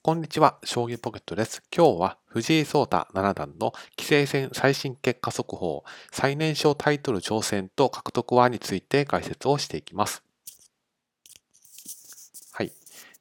[0.00, 1.60] こんにちは、将棋ポケットです。
[1.76, 5.82] 今日は藤井聡太七段の棋聖戦最新結果速報、
[6.12, 10.22] 最年少タイトル挑戦と獲得はについて解説をしていきます。
[12.52, 12.72] はい。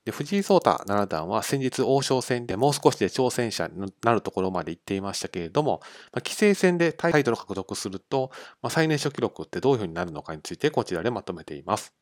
[0.06, 5.82] で藤井聡太七段は先日王将戦でもう少しで挑戦者になるところまで行っていましたけれども、
[6.14, 8.30] まあ、棋聖戦でタイトル獲得すると、
[8.62, 11.96] まあ、最年少記録ってどういうふうになるのかについてこちらでまとめています。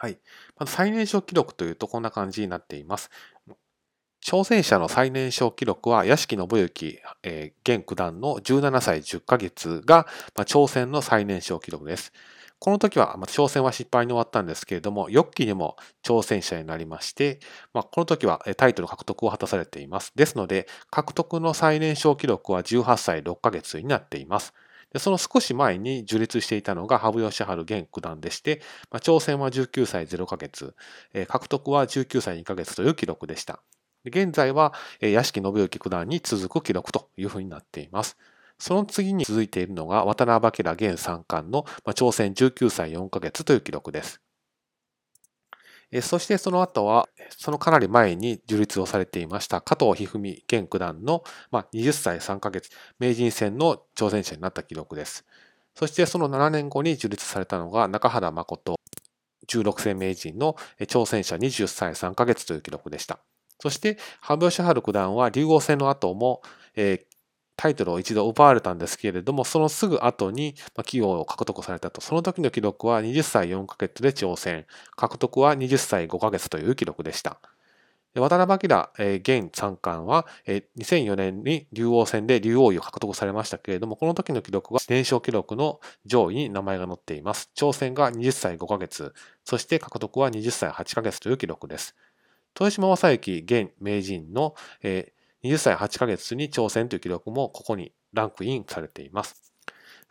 [0.00, 0.18] はい。
[0.56, 3.10] まず最年少記録というとこんな感じになっています。
[4.24, 12.12] 挑戦者の最年少記録は屋敷信之、えー、現九段の17歳10ヶ月が、まあ、挑戦の最年少記録です。
[12.60, 15.74] この時は、まあ、挑戦は失敗に終わったんですけれども、翌期にも
[16.04, 17.40] 挑戦者になりまして、
[17.74, 20.12] まあ、この時はタイトル獲得を果たされています。
[20.14, 24.54] ですので、獲得の最年少記録は18歳6ヶ月になっています。
[24.92, 28.60] でその少し前に樹立していたのが羽生善治現九段でして、
[28.90, 30.74] まあ、挑戦は19歳0ヶ月、
[31.12, 33.60] えー、獲得は19歳2ヶ月という記録でした。
[34.04, 38.16] 現在は、えー、屋敷信之九段に続く記録というふうになっています。
[38.58, 44.20] その次に続いているのが渡辺明現三冠の、まあ、挑戦19歳4ヶ月という記録です。
[46.02, 55.24] そしてその後は、そのかなり前に樹立をされていました加藤一二三現九段の20歳3ヶ月、名人戦の挑戦者になった記録です。
[55.74, 58.78] そしてその7年後に樹立されたのが中原誠
[59.48, 63.20] 16世名人の挑戦者20歳3ヶ月という記録でした。
[63.60, 66.42] そして羽生善治九段は竜王戦の後も、
[66.76, 67.07] えー、
[67.58, 72.00] タイトルを一度奪われたんですけれども、そのすぐ後に企業を獲得されたと。
[72.00, 74.64] その時の記録は20歳4ヶ月で挑戦。
[74.94, 77.40] 獲得は20歳5ヶ月という記録でした。
[78.14, 87.50] 渡辺明、えー、現三冠は、えー、2004年に竜王戦で竜王位を獲得されましたけれども、この時の記録は年少記録の上位に名前が載っています。
[87.56, 89.12] 挑戦が20歳5ヶ月、
[89.44, 91.96] そして獲得は20歳8ヶ月という記録です。
[92.54, 99.48] 豊島正幸現名人の、えー20歳8ヶ月に挑戦という記録もここにランクインされています。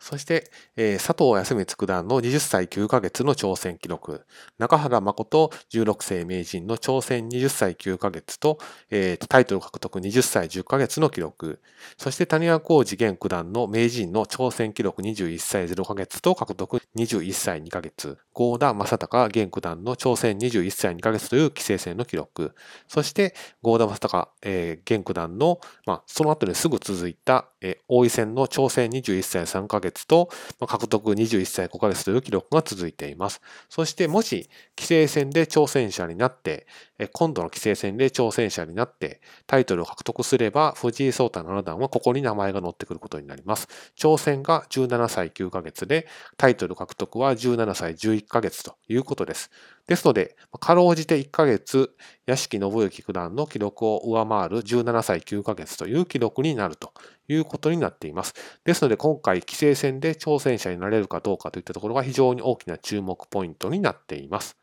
[0.00, 4.24] そして、えー、佐藤康光九段の20歳9ヶ月の挑戦記録、
[4.58, 8.58] 中原誠16世名人の挑戦20歳9ヶ月と、
[8.90, 11.60] えー、タイトル獲得20歳10ヶ月の記録、
[11.96, 22.54] そして谷川浩司現九段の名人の挑戦記録21歳0ヶ月と獲得21歳2ヶ月、郷田正孝現九段の挑戦21歳2ヶ月という棋聖戦の記録、
[22.86, 30.28] そして郷田正孝、えー、現九段の、まあ、その後にすぐ続いた、えー、王位戦の挑戦21歳3ヶ月と、
[30.60, 33.40] まあ、獲得21歳5ヶ月という記録が続いています。
[33.68, 36.68] そしてもし棋聖戦で挑戦者になって、
[37.00, 43.66] え今度の棋聖戦で挑戦者になってタイトルを獲得すれば藤井聡太七段はここに名前が載ってくることになります。
[43.96, 46.06] 挑戦が17歳9ヶ月で
[46.36, 49.50] タイトル獲得は17歳11ヶ月ということです。
[49.86, 51.94] ですので、かろうじて1ヶ月、
[52.26, 56.92] 屋敷信之九段の記録を上回る17歳9ヶ月という記録になると
[57.26, 58.34] いうことになっています。
[58.64, 64.56] ですので、今回、棋聖戦で挑戦者になれるかどうかといったところが非常に大きな注目ポイントになっています。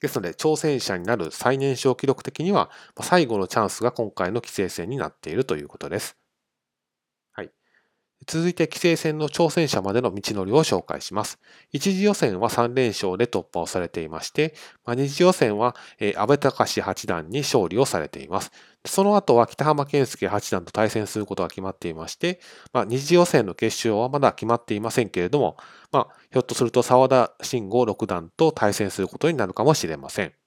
[0.00, 2.70] ですので、挑戦者になる最年少記録的には、
[3.00, 6.23] 最後のチャンスが今回の棋聖戦になっているということです。
[8.26, 11.38] 続いて、棋聖戦の挑戦者までの道のりを紹介します。
[11.72, 14.54] 一次予選は3連勝で突破をされていまして、
[14.84, 18.52] まあ、二次予選は、え、安倍隆八段に勝利をされています。
[18.86, 22.40] その後は北浜健介八段と対戦することが決まっていまして、
[22.72, 25.56] まあ、二次予選の決勝はまだ決まっていませんけれども、
[25.90, 30.43] まあ、ひょっとすると沢田慎吾六段と対戦することになるかもしれません。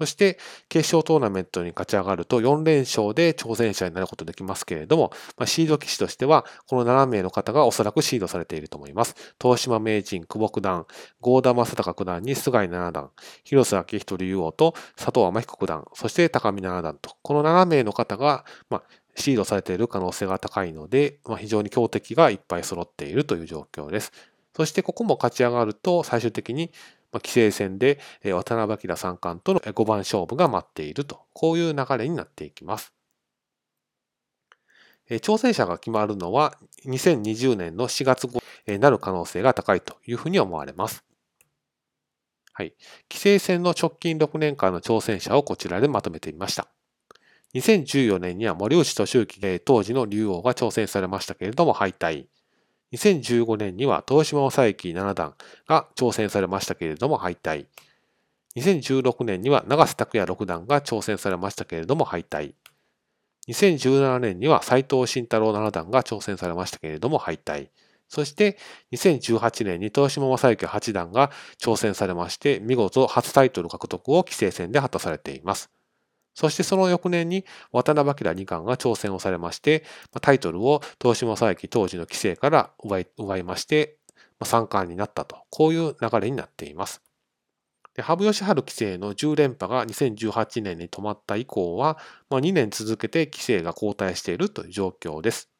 [0.00, 0.38] そして、
[0.70, 9.14] 決勝トーナメントに勝ち上がると4連勝で挑戦者になることができますけれども、まあ、シード棋士としては、この7名の方がおそらくシードされていると思います。
[9.38, 10.86] 東島名人、久保九段、
[11.20, 13.10] 郷田正孝九段に菅井七段、
[13.44, 18.82] 広瀬明人竜王と佐藤天彦九段、そして高見七段と、この7名の方が、まあ、
[19.16, 24.12] シードされている可能性が高いので、まあ、非常に強敵がいっぱい揃っているという状況です。
[24.56, 26.72] そしてここも勝ち上がると最終的に
[27.12, 32.94] 棋聖戦で渡辺明三冠との5番勝負が待っていると、こういう流れになっていきます。
[35.08, 41.04] 挑戦者が決まるのは2020年の4月後になる可能性が高いというふうに思われます。
[42.52, 42.74] はい。
[43.08, 46.68] 棋聖戦の直近6年間の挑戦者をこちらでまとめてみました。
[47.54, 52.26] 2014年には森内俊之当時の竜王が挑戦されましたけれども敗退。
[52.92, 55.34] 2015年には豊島正幸七段
[55.68, 57.66] が挑戦されましたけれども敗退。
[58.56, 62.54] 2016年には永瀬拓也六段が挑戦されましたけれども敗退。
[63.48, 67.68] 2017年には斎藤慎太郎七段が挑戦されましたけれども敗退。
[68.08, 68.58] そして
[68.92, 75.70] 2018年に豊島将之八段が挑戦されまして、見事初タイトル獲得を棋聖戦で果たされています。
[76.34, 79.84] そしてその翌年に渡辺明二冠が挑戦をされまして、
[80.20, 83.96] タイトルを豊島将之当時の棋聖から奪いまして、
[84.42, 87.02] 三冠になったと、こういう流れになっています。
[87.94, 91.98] で羽生善治棋聖の10連覇が2018年に止まった以降は、
[92.30, 95.50] まあ、2年続けて棋聖が交代しているという状況です。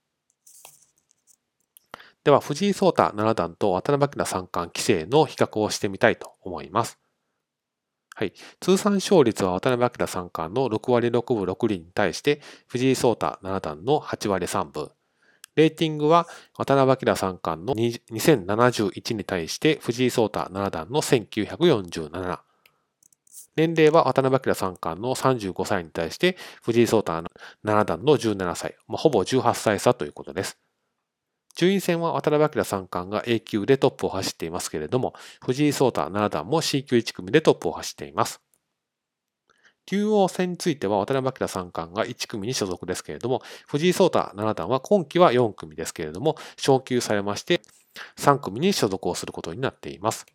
[2.23, 7.00] では、藤井聡太七段と渡辺明三冠棋聖の比較をしてみたいと思います。
[8.21, 8.35] はい。
[8.61, 14.91] 通算勝率は渡辺明三冠の6割6分6厘に対して、藤井聡太七段の8割3分。
[15.55, 16.29] レーティングは
[16.59, 22.39] 渡辺明三冠の2071に対して藤井聡太七段の1947。
[23.57, 27.25] 年齢は渡辺明三冠の35歳に対して藤井聡太
[27.65, 28.77] 七段の17歳。
[28.87, 30.59] まあ、ほぼ18歳差ということです。
[31.57, 35.15] 順位戦は渡辺明三冠が A 級でトップを走っていますけれども、
[35.45, 38.41] 藤井聡太七段も C 級1組でトップを走っています。
[39.91, 47.61] 竜王戦については渡辺明三冠が1組に所属ですけれども、藤井聡太七段は今期は4組ですけれども、昇級されまして
[48.17, 50.27] 3組に所属をすることになっています。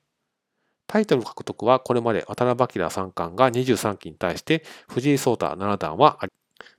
[0.87, 6.19] タイトル獲得はこれまで渡辺明三冠が23期に対して藤井聡太七段は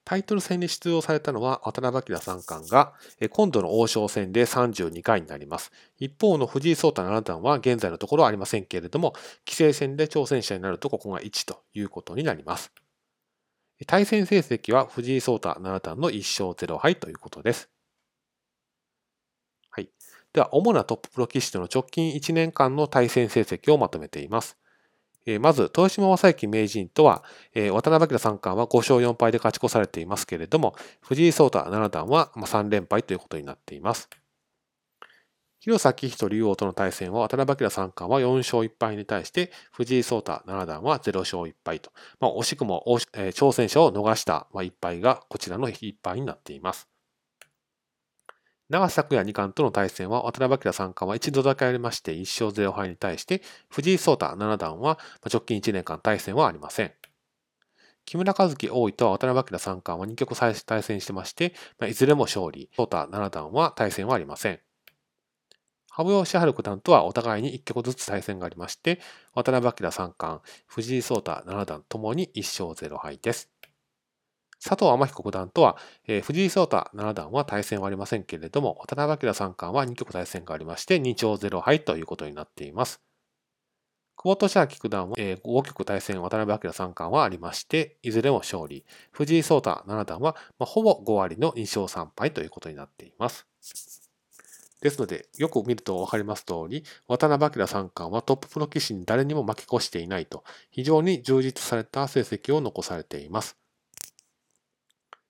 [0.07, 2.95] タイトル戦に出場されたのは渡辺明三冠が、
[3.31, 5.73] 今度の王将戦で32回になります。
[5.99, 9.15] 一方の藤井聡太七段は現在のところはありませんけれども、
[9.45, 12.71] 棋聖戦で挑戦者になるとここが1ということになります。
[13.89, 17.69] 対戦成績は藤井聡太七段の1勝0敗ということです。
[19.71, 19.91] はい。
[20.33, 24.57] では、主なトッププロ棋士との直近1年間の対戦成績をまとめています。
[25.41, 27.25] まず、豊島正幸名人とは、
[27.73, 34.09] 渡辺明三冠は5勝4敗で勝ち越されていますけれども、藤井聡太七段は3連敗ということになっています。
[35.59, 41.91] 広瀬明人竜王との対戦は渡辺明三冠は4勝1敗に対して藤井聡太七段は0勝1敗と、
[42.21, 46.89] まあ、惜しくも挑戦者を逃した1敗がこちらの1敗になっています。
[48.69, 54.99] 長瀬拓也二冠との対戦は渡辺明三冠は一度だけありまして1勝0敗に対して藤井聡太七段は
[55.33, 56.93] 直近1年間対戦はありません。
[58.07, 61.55] 木村和樹王位と渡辺明三冠は2局対戦してまして、
[61.89, 62.71] いずれも勝利。
[62.77, 64.61] 聡太七段は対戦はありません。
[65.91, 69.01] 羽生善治九段とはお互いに1局ずつ対戦がありまして、
[69.35, 73.51] 渡辺明三冠、藤井聡太七段ともに1勝0敗です。
[74.67, 75.77] 佐藤天彦九段とは、
[76.09, 83.01] えー、藤井聡太七段は対戦はありませんけれども、渡辺明三冠は2局対戦がありまして、2勝0敗ということになっています。
[84.17, 88.85] 久保利明九段は、えー、5局対戦渡辺明三冠はありまして、いずれも勝利。
[89.13, 93.47] 藤井聡太七段は、まあ、ほぼ5割の2勝3敗ということになっています。
[94.81, 103.57] ですので、よく見ると分かります通り、渡辺明三冠はトッププロ棋士に誰にも負け越していないと、非常に充実された成績を残されています。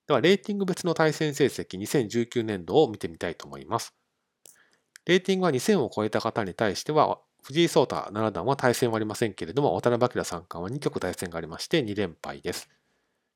[0.06, 3.94] では、レーティング別の対戦成績2019年度を見てみたいと思います。
[5.04, 12.68] レーティングは2000を超えた方に対しては、藤井聡太七段は対戦はありませんけれども、渡辺明三冠は2局対戦がありまして2連敗です。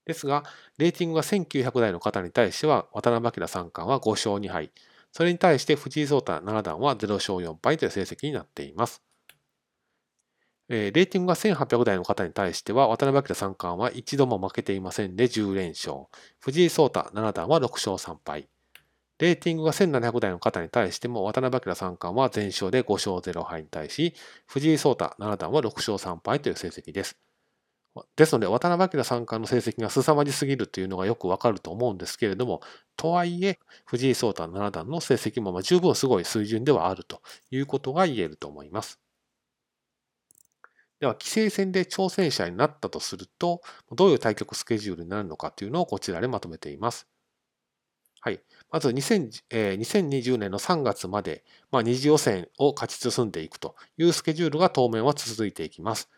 [0.07, 0.45] ですが、
[0.79, 4.71] レーティングが1900台の方に対しては、渡辺明三冠は5勝2敗。
[5.13, 9.03] それに対して藤井聡太七段は0勝4敗という成績になっています。
[10.73, 16.07] えレーティングが1800台の方に対しては、渡辺明三冠は一度も負けていませんで10連勝。
[16.39, 18.49] 藤井聡太七段は6勝3敗。
[19.19, 24.15] レーティングが1700台の方に対しても、渡辺明三冠は全勝で5勝0敗に対し、
[24.47, 27.19] 藤井聡太七段は6勝3敗という成績です。
[28.17, 32.61] ですので、渡辺明三冠の成績が凄まじすぎるというのがよくわかると思うんですけれども、
[32.97, 39.01] とはいえ、藤井聡太七段の成績も十分すごい水準ではあるということが言えると思います。
[41.01, 47.09] では、棋聖戦で挑戦者になったとすると、どういう対局スケジュールになるのかというのをこちらでまとめています。
[48.21, 48.41] はい。
[48.71, 56.11] まず2000、えー、2020年の3月まで、まあ、二次予選を勝ち進んでいくというスケジュールが当面は続いていきます。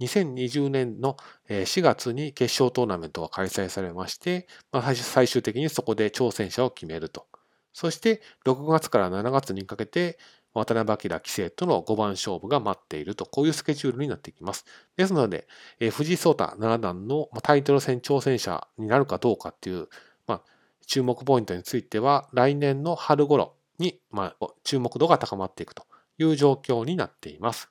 [0.00, 7.26] 2020年の4月に決勝トーナメントが開催されまして、まあ、最終的にそこで挑戦者を決めると。
[7.74, 10.18] そして6月から7月にかけて
[10.54, 14.64] 渡辺明棋聖との5番勝負が待っていると、こういうスケジュールになっていきます。
[14.96, 15.48] ですので、
[15.80, 19.88] えー、藤井聡太七段のタイトル戦挑戦者になるかどうかっていう、
[20.26, 20.42] まあ、
[20.86, 25.86] 注目ポイントについては、来年の春頃に、まあ、注目度が高まっていくと
[26.18, 27.70] いう状況になっています。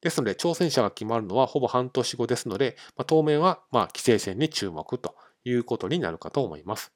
[0.00, 6.92] ですので、挑戦者が決まるのはほぼ半年後ですので、まあ、当面は、まあ、棋聖戦に注目ということになるかと思います。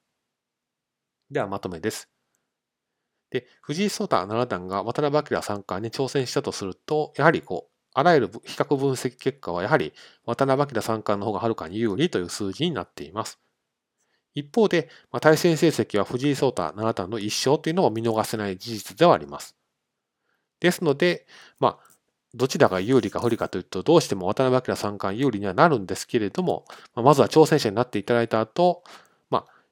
[1.31, 2.09] では、まとめです。
[3.31, 9.93] で、藤井聡太七段が渡辺明三冠に挑戦したとすると、やはりこう、あらゆる比較分析結果はやはり
[10.25, 13.41] 渡辺明三冠の方がはるかに有利という数字になっています。
[14.35, 19.57] 一方で、まあ、対戦成績は藤井聡太七段の1勝というのも見逃せない事実ではあります。
[20.61, 21.27] ですので、
[21.59, 21.91] まあ、
[22.35, 28.85] どちらが有利か不利かというと、どうしても渡辺明三冠有利にはなるんですけれども、まあ、まずは挑戦者になっていただいた後、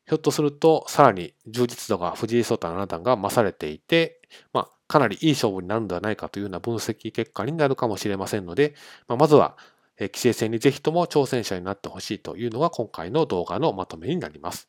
[0.09, 4.23] ひょっとすると、さらに充実度が藤井聡太七段が増されていて、
[4.55, 8.75] まあ、かなりいい勝負になるんではないかというような分析結果になるかもしれませんので、
[9.07, 9.59] まあ、まずは、
[9.99, 14.69] 棋聖戦にぜひとも挑戦者になってほしいというのが今回の動画のまとめになります。